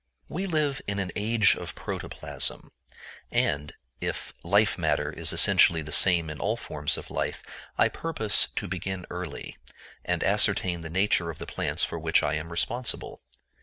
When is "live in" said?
0.47-0.97